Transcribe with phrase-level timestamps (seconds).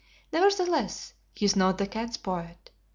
[0.33, 2.71] Nevertheless he is not the cat's poet.